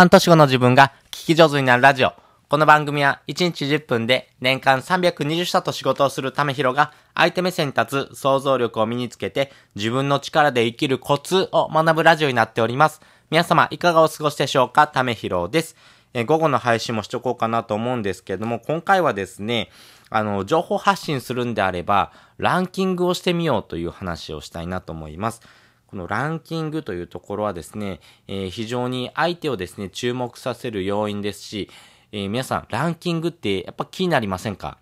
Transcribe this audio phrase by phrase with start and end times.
[0.00, 2.14] 半年後の自分が聞き上手になるラジオ。
[2.48, 13.02] この番組は1日10分で年間320社と仕事をするためひろが相手目線に立つ想像力を身につけて自分の力で生きるコツを学ぶラジオになっております。
[13.30, 14.88] 皆様いかがお過ごしでしょうか？
[14.88, 15.76] ためひろです。
[16.14, 19.68] え午後の配信もしとこうかなと思うんですけれども、今回はですね、
[20.08, 25.42] あの、情報発信するんであれば、ランキングをしてみようという話をしたいなと思います。
[25.90, 27.98] このランキングというところはですね、
[28.28, 31.68] えー、非常に相手をですね、注目させる要因ですし、
[32.12, 34.78] えー、皆さん、ランキングってやっぱ気になりませんか？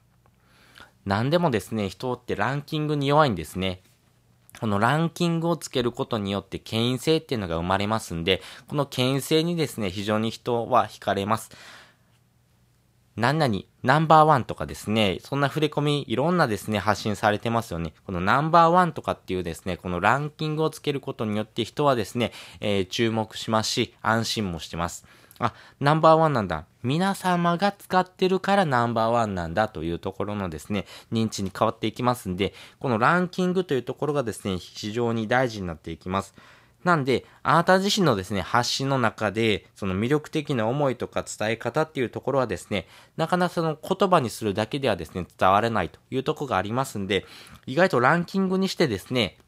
[1.06, 3.80] 何でもですね、人ってランキングに弱いんですね。
[4.60, 11.50] このランキングをつけることによって権威性っていうのが生まれますんで、この権威性にですね、非常に人は惹かれます。
[13.18, 17.92] 何々、ナンバーワンとかですね、そんな触れ込み、いろんなですね、発信されてますよね。
[18.06, 25.04] このナンバーワンとかっていうですね、このランキングをつけることによって人はですね、えー、注目しますし、安心もしてます。
[25.40, 26.66] あ、ナンバーワンなんだ。
[26.84, 36.34] 皆様が使ってるからナンバーワンなんだというところのですね、認知に変わっていきますんで、このランキングというところがですね、非常に大事になっていきます。
[36.84, 47.26] なんで、あなた自身のですね、発信の中で、その魅力的な思いとか伝え方っていうところはですね、なかなかその言葉にするだけではですね、伝われないというところがありますんで、
[47.66, 49.38] 意外とランキングにしてですね、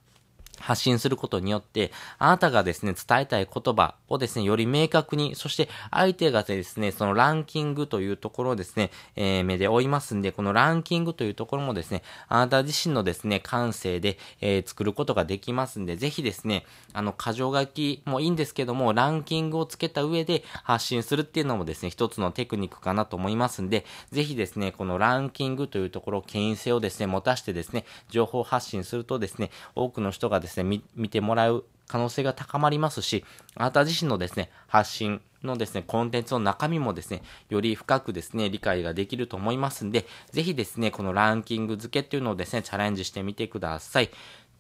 [0.60, 33.24] 発信することによって、あなたがですね、伝えたい言葉をですね、より明確に、そして相手がですね、そのランキングというところをですね、えー、目で追いますんで、このランキングというところもですね、あなた自身のですね、感性で、えー、作ることができますんで、ぜひですね、あの、箇条書きもいいんですけども、ランキングをつけた上で発信するっていうのもですね、一つのテクニックかなと思いますんで、ぜひですね、このランキングというところ、権威性をですね、持たしてですね、情報発信するとですね、多くの人がですね、ですね見てもらう可能性が高まりますし、
[33.56, 44.10] あなた自身のですね、発信のですね、コンテンツの中身もですね、より深くですね、理解ができると思いますんで、ぜひですね、このランキング付けっていうのをですね、チャレンジしてみてください。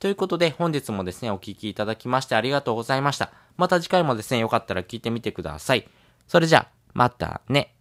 [0.00, 3.30] ということで、本日もですね、お聴きいただきましてありがとうございました。
[3.56, 5.88] また次回もですね、よかったら聞いてみてください。
[6.26, 7.74] それじゃあ、またね。